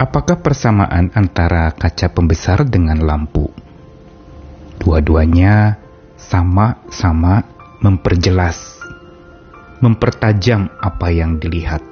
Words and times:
Apakah 0.00 0.40
persamaan 0.40 1.12
antara 1.12 1.68
kaca 1.76 2.08
pembesar 2.08 2.64
dengan 2.64 3.04
lampu? 3.04 3.52
Dua-duanya 4.80 5.76
sama-sama 6.16 7.44
memperjelas, 7.84 8.80
mempertajam 9.84 10.72
apa 10.80 11.12
yang 11.12 11.36
dilihat. 11.36 11.84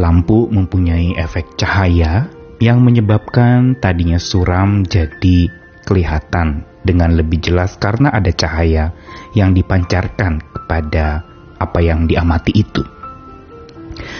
Lampu 0.00 0.48
mempunyai 0.48 1.20
efek 1.20 1.60
cahaya 1.60 2.32
yang 2.64 2.80
menyebabkan 2.80 3.76
tadinya 3.76 4.16
suram 4.16 4.88
jadi 4.88 5.52
kelihatan 5.84 6.64
dengan 6.80 7.12
lebih 7.12 7.44
jelas 7.44 7.76
karena 7.76 8.08
ada 8.08 8.32
cahaya 8.32 8.96
yang 9.36 9.52
dipancarkan 9.52 10.40
kepada 10.40 11.28
apa 11.60 11.78
yang 11.84 12.08
diamati 12.08 12.56
itu. 12.56 12.80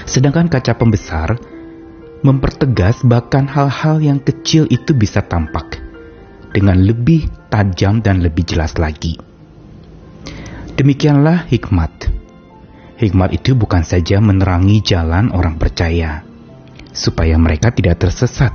Sedangkan 0.05 0.53
kaca 0.53 0.77
pembesar 0.77 1.41
mempertegas 2.23 3.03
bahkan 3.03 3.51
hal-hal 3.51 3.99
yang 3.99 4.23
kecil 4.23 4.71
itu 4.71 4.95
bisa 4.95 5.27
tampak 5.27 5.83
dengan 6.55 6.79
lebih 6.79 7.27
tajam 7.51 7.99
dan 7.99 8.23
lebih 8.23 8.47
jelas 8.47 8.79
lagi. 8.79 9.19
Demikianlah 10.79 11.51
hikmat. 11.51 11.91
Hikmat 13.03 13.35
itu 13.35 13.59
bukan 13.59 13.83
saja 13.83 14.23
menerangi 14.23 14.79
jalan 14.79 15.35
orang 15.35 15.59
percaya, 15.59 16.23
supaya 16.95 17.35
mereka 17.35 17.75
tidak 17.75 17.99
tersesat, 17.99 18.55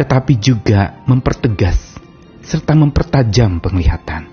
tetapi 0.00 0.40
juga 0.40 1.04
mempertegas 1.04 2.00
serta 2.40 2.72
mempertajam 2.72 3.60
penglihatan. 3.60 4.32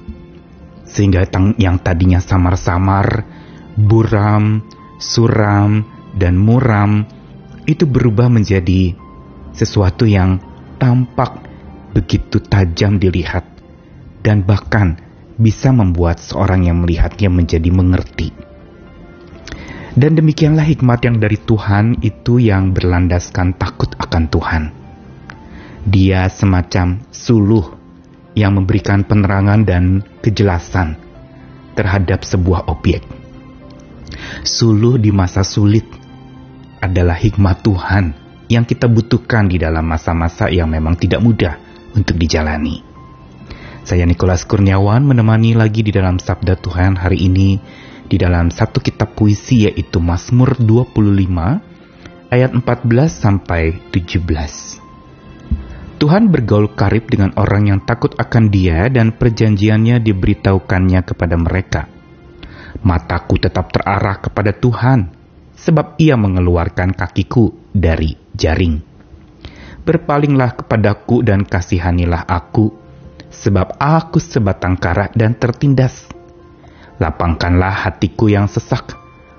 Sehingga 0.87 1.27
yang 1.59 1.77
tadinya 1.83 2.23
samar-samar, 2.23 3.27
buram, 3.75 4.63
suram, 4.97 5.85
dan 6.15 6.39
muram 6.39 7.18
itu 7.69 7.85
berubah 7.85 8.33
menjadi 8.33 8.97
sesuatu 9.53 10.09
yang 10.09 10.41
tampak 10.81 11.45
begitu 11.93 12.41
tajam 12.41 12.97
dilihat 12.97 13.45
dan 14.25 14.41
bahkan 14.41 14.97
bisa 15.37 15.69
membuat 15.69 16.17
seorang 16.17 16.65
yang 16.65 16.81
melihatnya 16.81 17.29
menjadi 17.29 17.69
mengerti. 17.69 18.33
Dan 19.93 20.17
demikianlah 20.17 20.65
hikmat 20.65 20.99
yang 21.05 21.17
dari 21.21 21.37
Tuhan 21.37 22.01
itu 22.01 22.41
yang 22.41 22.73
berlandaskan 22.73 23.53
takut 23.53 23.93
akan 24.01 24.23
Tuhan. 24.33 24.63
Dia 25.85 26.25
semacam 26.25 27.05
suluh 27.13 27.77
yang 28.33 28.57
memberikan 28.57 29.05
penerangan 29.05 29.61
dan 29.65 30.01
kejelasan 30.25 30.97
terhadap 31.77 32.25
sebuah 32.25 32.65
objek. 32.69 33.01
Suluh 34.43 34.99
di 34.99 35.11
masa 35.11 35.43
sulit 35.43 35.98
adalah 36.79 37.15
hikmat 37.15 37.61
Tuhan 37.61 38.05
yang 38.49 38.65
kita 38.65 38.89
butuhkan 38.89 39.45
di 39.45 39.61
dalam 39.61 39.85
masa-masa 39.85 40.49
yang 40.49 40.71
memang 40.71 40.97
tidak 40.97 41.21
mudah 41.21 41.55
untuk 41.93 42.17
dijalani. 42.17 42.81
Saya 43.85 44.05
Nikolas 44.05 44.45
Kurniawan 44.45 45.05
menemani 45.05 45.55
lagi 45.55 45.85
di 45.85 45.93
dalam 45.93 46.17
Sabda 46.17 46.57
Tuhan 46.57 46.99
hari 46.99 47.25
ini 47.25 47.57
di 48.09 48.17
dalam 48.17 48.49
satu 48.49 48.81
kitab 48.81 49.13
puisi 49.13 49.69
yaitu 49.69 50.01
Mazmur 50.01 50.57
25 50.57 52.33
ayat 52.33 52.51
14 52.53 52.65
sampai 53.09 53.77
17. 53.93 54.79
Tuhan 55.99 56.31
bergaul 56.31 56.71
karib 56.79 57.11
dengan 57.11 57.35
orang 57.35 57.75
yang 57.75 57.79
takut 57.83 58.15
akan 58.15 58.47
dia 58.47 58.87
dan 58.87 59.11
perjanjiannya 59.13 59.99
diberitahukannya 59.99 61.01
kepada 61.03 61.35
mereka. 61.35 61.91
Mataku 62.79 63.35
tetap 63.35 63.75
terarah 63.75 64.23
kepada 64.23 64.55
Tuhan, 64.55 65.18
sebab 65.59 65.99
ia 65.99 66.15
mengeluarkan 66.15 66.95
kakiku 66.95 67.51
dari 67.75 68.15
jaring. 68.31 68.79
Berpalinglah 69.83 70.55
kepadaku 70.55 71.19
dan 71.25 71.43
kasihanilah 71.43 72.23
aku, 72.23 72.71
sebab 73.27 73.75
aku 73.75 74.23
sebatang 74.23 74.79
kara 74.79 75.11
dan 75.11 75.35
tertindas. 75.35 76.07
Lapangkanlah 76.99 77.87
hatiku 77.87 78.31
yang 78.31 78.47
sesak, 78.47 78.95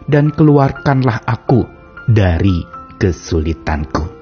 dan 0.08 0.32
keluarkanlah 0.32 1.24
aku 1.24 1.64
dari 2.08 2.64
kesulitanku. 3.00 4.20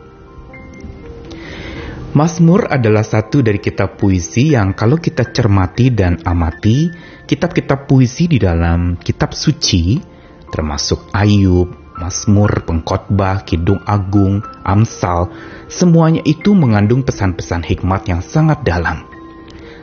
Mazmur 2.09 2.66
adalah 2.72 3.04
satu 3.04 3.44
dari 3.44 3.60
kitab 3.60 4.00
puisi 4.00 4.56
yang 4.56 4.75
kalau 4.75 4.98
kita 4.98 5.28
cermati 5.28 5.92
dan 5.92 6.19
amati, 6.25 6.88
kitab-kitab 7.28 7.84
puisi 7.86 8.26
di 8.26 8.41
dalam 8.41 8.97
kitab 8.98 9.36
suci, 9.36 10.00
termasuk 10.48 11.12
Ayub, 11.15 11.88
Mazmur, 11.98 12.62
Pengkhotbah, 12.62 13.42
Kidung 13.42 13.82
Agung, 13.82 14.41
Amsal, 14.62 15.34
semuanya 15.66 16.22
itu 16.22 16.54
mengandung 16.54 17.03
pesan-pesan 17.03 17.66
hikmat 17.66 18.06
yang 18.06 18.22
sangat 18.22 18.62
dalam. 18.62 19.04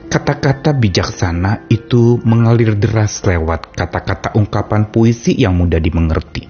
Kata-kata 0.07 0.71
bijaksana 0.71 1.67
itu 1.67 2.23
mengalir 2.23 2.79
deras 2.79 3.19
lewat 3.27 3.75
kata-kata 3.75 4.31
ungkapan 4.39 4.87
puisi 4.87 5.35
yang 5.35 5.59
mudah 5.59 5.81
dimengerti. 5.83 6.47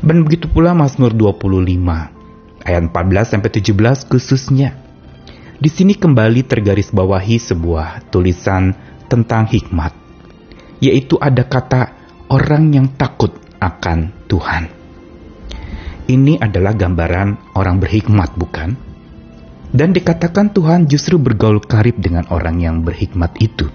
Dan 0.00 0.24
begitu 0.24 0.48
pula 0.48 0.72
Mazmur 0.72 1.12
25 1.12 2.16
ayat 2.64 2.82
14 2.90 3.32
sampai 3.36 3.50
17 3.52 4.10
khususnya. 4.10 4.70
Di 5.56 5.72
sini 5.72 5.96
kembali 5.96 6.44
tergaris 6.44 6.92
bawahi 6.92 7.40
sebuah 7.40 8.12
tulisan 8.12 8.76
tentang 9.08 9.48
hikmat, 9.48 9.92
yaitu 10.84 11.16
ada 11.16 11.48
kata 11.48 11.96
orang 12.28 12.76
yang 12.76 12.92
takut 12.92 13.32
akan 13.58 14.28
Tuhan. 14.28 14.64
Ini 16.06 16.38
adalah 16.38 16.72
gambaran 16.78 17.58
orang 17.58 17.82
berhikmat, 17.82 18.38
bukan? 18.38 18.78
Dan 19.74 19.90
dikatakan 19.90 20.54
Tuhan 20.54 20.86
justru 20.86 21.18
bergaul 21.18 21.58
karib 21.58 21.98
dengan 21.98 22.30
orang 22.30 22.62
yang 22.62 22.86
berhikmat 22.86 23.34
itu. 23.42 23.66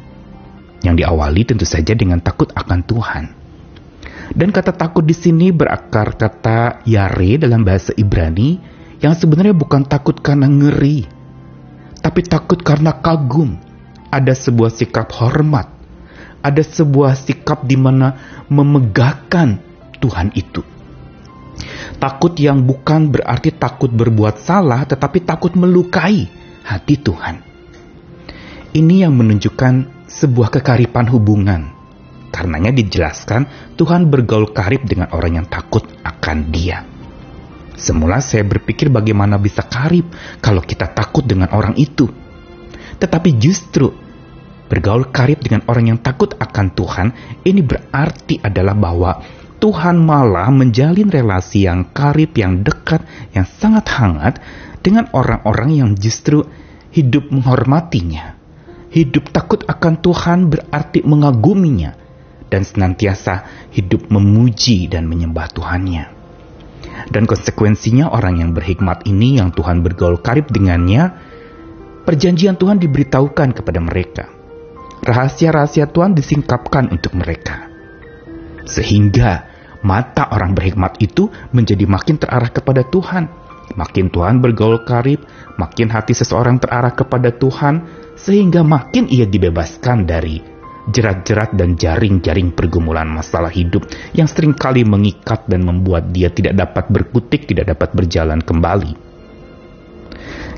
Yang 0.81 1.03
diawali 1.03 1.41
tentu 1.43 1.67
saja 1.67 1.91
dengan 1.91 2.23
takut 2.23 2.49
akan 2.55 2.79
Tuhan. 2.87 3.25
Dan 4.31 4.55
kata 4.55 4.71
takut 4.71 5.03
di 5.03 5.11
sini 5.11 5.51
berakar 5.51 6.15
kata 6.15 6.87
yare 6.87 7.35
dalam 7.35 7.67
bahasa 7.67 7.91
Ibrani 7.91 8.55
yang 9.03 9.11
sebenarnya 9.11 9.51
bukan 9.51 9.83
takut 9.83 10.23
karena 10.23 10.47
ngeri, 10.47 11.03
tapi 11.99 12.23
takut 12.23 12.63
karena 12.63 12.95
kagum. 12.95 13.59
Ada 14.11 14.35
sebuah 14.35 14.71
sikap 14.75 15.07
hormat, 15.15 15.71
ada 16.43 16.59
sebuah 16.59 17.15
sikap 17.15 17.63
di 17.63 17.79
mana 17.79 18.43
memegahkan 18.51 19.70
Tuhan 20.01 20.33
itu. 20.33 20.65
Takut 22.01 22.33
yang 22.41 22.65
bukan 22.65 23.13
berarti 23.13 23.53
takut 23.53 23.93
berbuat 23.93 24.41
salah, 24.41 24.81
tetapi 24.89 25.21
takut 25.21 25.53
melukai 25.53 26.25
hati 26.65 26.97
Tuhan. 26.97 27.35
Ini 28.73 29.05
yang 29.05 29.13
menunjukkan 29.13 30.07
sebuah 30.09 30.49
kekaripan 30.49 31.05
hubungan. 31.13 31.61
Karenanya 32.31 32.71
dijelaskan 32.71 33.75
Tuhan 33.75 34.07
bergaul 34.07 34.55
karib 34.55 34.87
dengan 34.87 35.11
orang 35.11 35.43
yang 35.43 35.47
takut 35.51 35.83
akan 36.01 36.49
dia. 36.49 36.81
Semula 37.75 38.23
saya 38.23 38.47
berpikir 38.47 38.87
bagaimana 38.87 39.35
bisa 39.35 39.67
karib 39.67 40.07
kalau 40.39 40.63
kita 40.63 40.87
takut 40.95 41.27
dengan 41.27 41.51
orang 41.51 41.75
itu. 41.75 42.07
Tetapi 42.97 43.29
justru 43.35 43.91
bergaul 44.71 45.11
karib 45.11 45.43
dengan 45.43 45.67
orang 45.67 45.91
yang 45.91 45.99
takut 45.99 46.31
akan 46.39 46.71
Tuhan 46.71 47.07
ini 47.43 47.59
berarti 47.59 48.39
adalah 48.39 48.71
bahwa 48.71 49.11
Tuhan 49.61 50.01
malah 50.01 50.49
menjalin 50.49 51.13
relasi 51.13 51.69
yang 51.69 51.93
karib, 51.93 52.33
yang 52.33 52.65
dekat, 52.65 53.05
yang 53.29 53.45
sangat 53.45 53.85
hangat 53.93 54.41
dengan 54.81 55.05
orang-orang 55.13 55.77
yang 55.77 55.91
justru 55.93 56.41
hidup 56.89 57.29
menghormatinya. 57.29 58.41
Hidup 58.89 59.29
takut 59.29 59.61
akan 59.69 60.01
Tuhan 60.01 60.49
berarti 60.49 61.05
mengaguminya 61.05 61.93
dan 62.49 62.65
senantiasa 62.65 63.69
hidup 63.69 64.09
memuji 64.09 64.89
dan 64.89 65.05
menyembah 65.05 65.47
Tuhannya. 65.53 66.09
Dan 67.13 67.29
konsekuensinya 67.29 68.09
orang 68.09 68.41
yang 68.41 68.57
berhikmat 68.57 69.05
ini 69.05 69.37
yang 69.37 69.53
Tuhan 69.53 69.85
bergaul 69.85 70.19
karib 70.25 70.49
dengannya, 70.49 71.13
perjanjian 72.03 72.57
Tuhan 72.57 72.81
diberitahukan 72.81 73.61
kepada 73.61 73.77
mereka. 73.79 74.25
Rahasia-rahasia 75.05 75.85
Tuhan 75.85 76.17
disingkapkan 76.17 76.89
untuk 76.89 77.13
mereka. 77.13 77.69
Sehingga 78.65 79.50
mata 79.81 80.29
orang 80.29 80.53
berhikmat 80.53 80.97
itu 81.01 81.29
menjadi 81.53 81.85
makin 81.89 82.17
terarah 82.21 82.49
kepada 82.49 82.85
Tuhan. 82.85 83.25
Makin 83.71 84.11
Tuhan 84.11 84.43
bergaul 84.43 84.83
karib, 84.83 85.23
makin 85.55 85.87
hati 85.87 86.11
seseorang 86.11 86.59
terarah 86.59 86.91
kepada 86.91 87.31
Tuhan, 87.31 87.87
sehingga 88.19 88.67
makin 88.67 89.07
ia 89.07 89.23
dibebaskan 89.23 90.03
dari 90.03 90.43
jerat-jerat 90.91 91.55
dan 91.55 91.77
jaring-jaring 91.77 92.51
pergumulan 92.51 93.05
masalah 93.05 93.53
hidup 93.53 93.85
yang 94.17 94.25
sering 94.25 94.57
kali 94.57 94.81
mengikat 94.81 95.45
dan 95.45 95.63
membuat 95.63 96.09
dia 96.11 96.33
tidak 96.33 96.57
dapat 96.57 96.89
berkutik, 96.89 97.47
tidak 97.47 97.71
dapat 97.77 97.95
berjalan 97.95 98.41
kembali. 98.43 99.13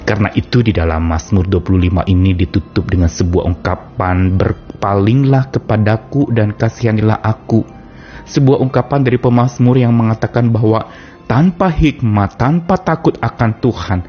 Karena 0.04 0.28
itu 0.36 0.60
di 0.60 0.76
dalam 0.76 1.08
Mazmur 1.08 1.48
25 1.48 2.04
ini 2.12 2.36
ditutup 2.36 2.84
dengan 2.92 3.08
sebuah 3.08 3.48
ungkapan 3.48 4.36
berpalinglah 4.36 5.48
kepadaku 5.48 6.28
dan 6.36 6.52
kasihanilah 6.52 7.24
aku 7.24 7.83
sebuah 8.28 8.60
ungkapan 8.64 9.04
dari 9.04 9.20
pemazmur 9.20 9.76
yang 9.80 9.94
mengatakan 9.96 10.50
bahwa 10.50 10.88
tanpa 11.28 11.72
hikmat, 11.72 12.36
tanpa 12.36 12.76
takut 12.80 13.16
akan 13.20 13.52
Tuhan, 13.60 14.00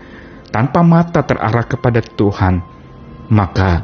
tanpa 0.51 0.81
mata 0.87 1.23
terarah 1.23 1.67
kepada 1.67 2.03
Tuhan, 2.03 2.63
maka 3.31 3.83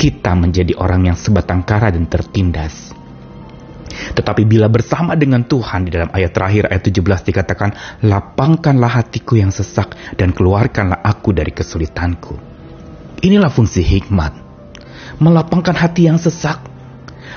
kita 0.00 0.32
menjadi 0.32 0.72
orang 0.80 1.12
yang 1.12 1.16
sebatang 1.18 1.60
kara 1.60 1.92
dan 1.92 2.08
tertindas. 2.08 2.96
Tetapi 3.90 4.46
bila 4.46 4.70
bersama 4.70 5.18
dengan 5.18 5.44
Tuhan 5.44 5.84
di 5.84 5.90
dalam 5.92 6.08
ayat 6.14 6.32
terakhir 6.32 6.70
ayat 6.70 6.82
17 6.88 7.28
dikatakan, 7.28 7.70
lapangkanlah 8.06 9.02
hatiku 9.02 9.36
yang 9.36 9.52
sesak 9.52 9.98
dan 10.16 10.32
keluarkanlah 10.32 11.02
aku 11.02 11.34
dari 11.34 11.50
kesulitanku. 11.50 12.38
Inilah 13.20 13.52
fungsi 13.52 13.84
hikmat. 13.84 14.32
Melapangkan 15.20 15.76
hati 15.76 16.08
yang 16.08 16.16
sesak. 16.16 16.69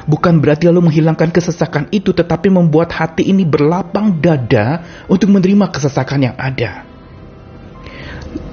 Bukan 0.03 0.43
berarti 0.43 0.67
lalu 0.67 0.89
menghilangkan 0.89 1.29
kesesakan 1.31 1.87
itu, 1.93 2.11
tetapi 2.11 2.49
membuat 2.51 2.91
hati 2.91 3.29
ini 3.29 3.47
berlapang 3.47 4.19
dada 4.19 4.83
untuk 5.07 5.31
menerima 5.31 5.69
kesesakan 5.69 6.19
yang 6.31 6.35
ada. 6.35 6.83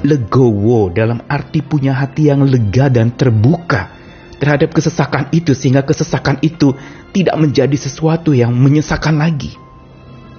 Legowo 0.01 0.89
dalam 0.93 1.21
arti 1.29 1.61
punya 1.61 1.97
hati 1.97 2.33
yang 2.33 2.45
lega 2.45 2.89
dan 2.89 3.13
terbuka 3.13 3.93
terhadap 4.41 4.73
kesesakan 4.73 5.29
itu 5.37 5.53
sehingga 5.53 5.85
kesesakan 5.85 6.41
itu 6.41 6.73
tidak 7.13 7.37
menjadi 7.37 7.77
sesuatu 7.77 8.33
yang 8.33 8.57
menyesakan 8.57 9.21
lagi. 9.21 9.53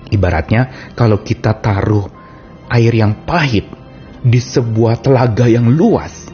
Ibaratnya 0.10 0.94
kalau 0.98 1.22
kita 1.22 1.54
taruh 1.62 2.10
air 2.68 2.92
yang 2.92 3.24
pahit 3.24 3.70
di 4.26 4.42
sebuah 4.42 5.02
telaga 5.06 5.46
yang 5.46 5.70
luas, 5.70 6.30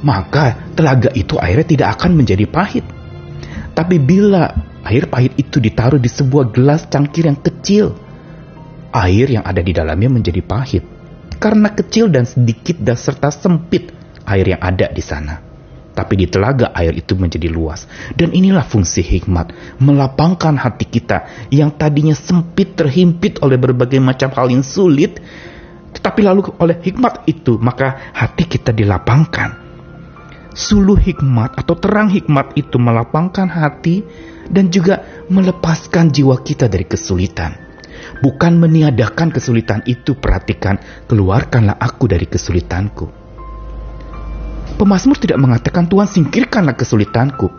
maka 0.00 0.72
telaga 0.78 1.10
itu 1.12 1.36
airnya 1.36 1.66
tidak 1.66 1.88
akan 1.98 2.16
menjadi 2.16 2.46
pahit. 2.46 2.86
Tapi 3.72 3.96
bila 4.00 4.50
air 4.84 5.06
pahit 5.06 5.36
itu 5.38 5.60
ditaruh 5.62 6.00
di 6.00 6.10
sebuah 6.10 6.52
gelas 6.52 6.86
cangkir 6.88 7.28
yang 7.28 7.38
kecil, 7.38 7.94
air 8.90 9.26
yang 9.30 9.44
ada 9.46 9.60
di 9.60 9.72
dalamnya 9.72 10.10
menjadi 10.10 10.42
pahit. 10.42 10.84
Karena 11.40 11.72
kecil 11.72 12.12
dan 12.12 12.28
sedikit 12.28 12.76
dan 12.80 13.00
serta 13.00 13.32
sempit 13.32 13.88
air 14.28 14.56
yang 14.56 14.60
ada 14.60 14.92
di 14.92 15.00
sana 15.00 15.50
tapi 16.00 16.16
di 16.16 16.26
telaga 16.32 16.72
air 16.72 16.96
itu 16.96 17.12
menjadi 17.12 17.52
luas. 17.52 17.84
Dan 18.16 18.32
inilah 18.32 18.64
fungsi 18.64 19.04
hikmat, 19.04 19.76
melapangkan 19.84 20.56
hati 20.56 20.88
kita 20.88 21.28
yang 21.52 21.76
tadinya 21.76 22.16
sempit 22.16 22.72
terhimpit 22.72 23.44
oleh 23.44 23.60
berbagai 23.60 24.00
macam 24.00 24.32
hal 24.32 24.48
yang 24.48 24.64
sulit, 24.64 25.20
tetapi 25.92 26.24
lalu 26.24 26.48
oleh 26.56 26.80
hikmat 26.80 27.28
itu 27.28 27.60
maka 27.60 28.16
hati 28.16 28.48
kita 28.48 28.72
dilapangkan. 28.72 29.59
Suluh 30.60 31.00
hikmat 31.00 31.56
atau 31.56 31.72
terang 31.80 32.12
hikmat 32.12 32.52
itu 32.60 32.76
melapangkan 32.76 33.48
hati 33.48 34.04
dan 34.52 34.68
juga 34.68 35.24
melepaskan 35.32 36.12
jiwa 36.12 36.36
kita 36.44 36.68
dari 36.68 36.84
kesulitan. 36.84 37.56
Bukan 38.20 38.60
meniadakan 38.60 39.32
kesulitan 39.32 39.80
itu, 39.88 40.12
perhatikan, 40.20 40.76
keluarkanlah 41.08 41.80
aku 41.80 42.04
dari 42.04 42.28
kesulitanku 42.28 43.20
Pemasmur 44.80 45.20
tidak 45.20 45.36
mengatakan 45.36 45.84
Tuhan 45.92 46.08
singkirkanlah 46.08 46.72
kesulitanku, 46.72 47.52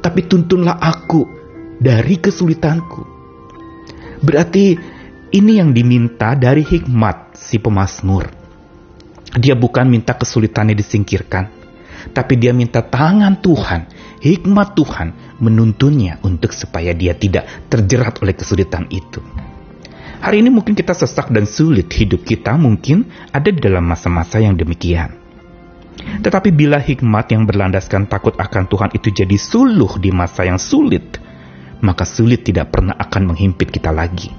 tapi 0.00 0.24
tuntunlah 0.24 0.80
aku 0.80 1.28
dari 1.76 2.16
kesulitanku. 2.16 3.04
Berarti 4.24 4.72
ini 5.36 5.60
yang 5.60 5.76
diminta 5.76 6.32
dari 6.32 6.64
hikmat 6.64 7.36
si 7.36 7.60
pemasmur. 7.60 8.32
Dia 9.36 9.52
bukan 9.52 9.84
minta 9.84 10.16
kesulitannya 10.16 10.72
disingkirkan, 10.72 11.61
tapi 12.10 12.34
dia 12.34 12.50
minta 12.50 12.82
tangan 12.82 13.38
Tuhan, 13.38 13.86
hikmat 14.18 14.74
Tuhan 14.74 15.38
menuntunnya 15.38 16.18
untuk 16.26 16.50
supaya 16.50 16.90
dia 16.90 17.14
tidak 17.14 17.70
terjerat 17.70 18.18
oleh 18.18 18.34
kesulitan 18.34 18.90
itu. 18.90 19.22
Hari 20.22 20.38
ini 20.38 20.54
mungkin 20.54 20.78
kita 20.78 20.94
sesak 20.94 21.34
dan 21.34 21.46
sulit 21.46 21.90
hidup 21.90 22.22
kita 22.22 22.54
mungkin 22.54 23.10
ada 23.34 23.50
di 23.50 23.58
dalam 23.58 23.82
masa-masa 23.82 24.38
yang 24.38 24.54
demikian. 24.54 25.18
Tetapi 26.22 26.54
bila 26.54 26.78
hikmat 26.78 27.34
yang 27.34 27.42
berlandaskan 27.46 28.06
takut 28.06 28.34
akan 28.38 28.70
Tuhan 28.70 28.90
itu 28.94 29.10
jadi 29.10 29.34
suluh 29.34 29.98
di 29.98 30.14
masa 30.14 30.46
yang 30.46 30.62
sulit, 30.62 31.18
maka 31.82 32.06
sulit 32.06 32.46
tidak 32.46 32.70
pernah 32.70 32.94
akan 32.94 33.34
menghimpit 33.34 33.74
kita 33.74 33.90
lagi. 33.90 34.30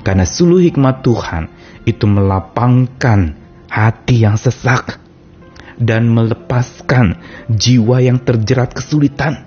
Karena 0.00 0.24
suluh 0.24 0.64
hikmat 0.64 1.04
Tuhan 1.04 1.44
itu 1.84 2.08
melapangkan 2.08 3.36
hati 3.68 4.24
yang 4.24 4.40
sesak 4.40 5.05
dan 5.76 6.08
melepaskan 6.08 7.20
jiwa 7.52 8.00
yang 8.00 8.20
terjerat 8.20 8.72
kesulitan. 8.72 9.44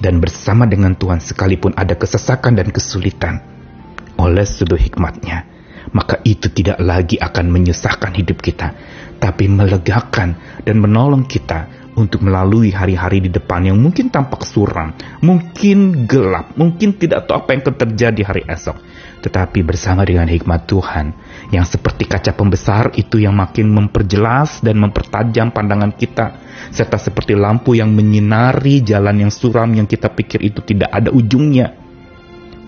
Dan 0.00 0.20
bersama 0.20 0.68
dengan 0.68 0.92
Tuhan 0.98 1.22
sekalipun 1.22 1.72
ada 1.78 1.96
kesesakan 1.96 2.60
dan 2.60 2.68
kesulitan, 2.68 3.40
oleh 4.20 4.44
suluh 4.44 4.76
hikmatnya, 4.76 5.48
maka 5.92 6.22
itu 6.24 6.48
tidak 6.48 6.80
lagi 6.80 7.20
akan 7.20 7.50
menyusahkan 7.52 8.14
hidup 8.16 8.40
kita, 8.40 8.72
tapi 9.20 9.50
melegakan 9.50 10.62
dan 10.64 10.76
menolong 10.80 11.28
kita 11.28 11.84
untuk 11.94 12.26
melalui 12.26 12.74
hari-hari 12.74 13.22
di 13.22 13.30
depan 13.30 13.70
yang 13.70 13.78
mungkin 13.78 14.10
tampak 14.10 14.42
suram, 14.42 14.94
mungkin 15.22 16.06
gelap, 16.10 16.54
mungkin 16.58 16.98
tidak 16.98 17.30
tahu 17.30 17.46
apa 17.46 17.50
yang 17.54 17.62
terjadi 17.62 18.22
hari 18.26 18.42
esok. 18.46 18.76
Tetapi 19.24 19.64
bersama 19.64 20.04
dengan 20.04 20.28
hikmat 20.28 20.68
Tuhan 20.68 21.06
yang 21.48 21.64
seperti 21.64 22.04
kaca 22.04 22.36
pembesar 22.36 22.92
itu 22.98 23.22
yang 23.22 23.32
makin 23.32 23.72
memperjelas 23.72 24.60
dan 24.60 24.76
mempertajam 24.76 25.48
pandangan 25.48 25.96
kita, 25.96 26.44
serta 26.68 27.00
seperti 27.00 27.32
lampu 27.32 27.72
yang 27.72 27.88
menyinari 27.88 28.84
jalan 28.84 29.24
yang 29.24 29.32
suram 29.32 29.72
yang 29.72 29.88
kita 29.88 30.12
pikir 30.12 30.44
itu 30.44 30.60
tidak 30.60 30.92
ada 30.92 31.08
ujungnya. 31.08 31.72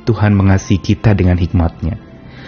Tuhan 0.06 0.38
mengasihi 0.38 0.78
kita 0.78 1.18
dengan 1.18 1.34
hikmatnya 1.34 2.05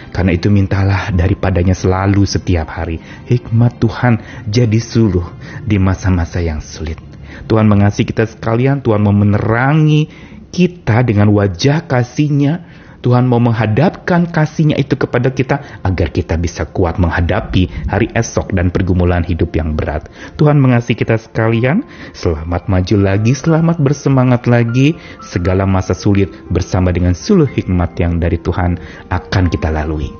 karena 0.09 0.35
itu 0.35 0.49
mintalah 0.49 1.13
daripadanya 1.13 1.77
selalu 1.77 2.25
setiap 2.25 2.69
hari. 2.69 2.99
Hikmat 3.29 3.77
Tuhan 3.77 4.13
jadi 4.49 4.79
suluh 4.81 5.25
di 5.63 5.77
masa-masa 5.77 6.41
yang 6.41 6.59
sulit. 6.59 6.97
Tuhan 7.45 7.69
mengasihi 7.69 8.09
kita 8.09 8.25
sekalian, 8.25 8.81
Tuhan 8.83 9.01
mau 9.01 9.15
menerangi 9.15 10.09
kita 10.49 11.05
dengan 11.05 11.29
wajah 11.29 11.85
kasihnya 11.85 12.65
Tuhan 12.99 13.25
mau 13.25 13.39
menghadapkan 13.39 14.27
kasihnya 14.29 14.75
itu 14.75 14.99
kepada 14.99 15.31
kita 15.31 15.81
agar 15.83 16.11
kita 16.11 16.35
bisa 16.35 16.67
kuat 16.67 16.99
menghadapi 16.99 17.89
hari 17.89 18.07
esok 18.11 18.51
dan 18.51 18.69
pergumulan 18.69 19.23
hidup 19.23 19.55
yang 19.55 19.73
berat. 19.73 20.11
Tuhan 20.35 20.59
mengasihi 20.59 20.99
kita 20.99 21.15
sekalian, 21.15 21.83
selamat 22.11 22.67
maju 22.67 22.95
lagi, 22.99 23.31
selamat 23.33 23.77
bersemangat 23.79 24.45
lagi, 24.45 24.99
segala 25.23 25.63
masa 25.63 25.95
sulit 25.95 26.29
bersama 26.51 26.91
dengan 26.91 27.15
suluh 27.15 27.47
hikmat 27.47 27.95
yang 27.97 28.19
dari 28.19 28.37
Tuhan 28.37 28.77
akan 29.07 29.43
kita 29.47 29.71
lalui. 29.71 30.11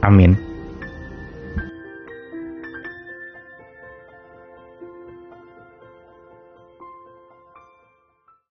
Amin. 0.00 0.47